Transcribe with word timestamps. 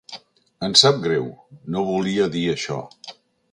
Em 0.67 0.73
sap 0.81 0.97
greu, 1.03 1.27
no 1.75 1.85
volia 1.91 2.29
dir 2.37 2.45
això. 2.57 2.81